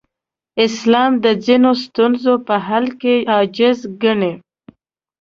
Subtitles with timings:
[0.65, 4.33] اسلام د ځینو ستونزو په حل کې عاجز ګڼي.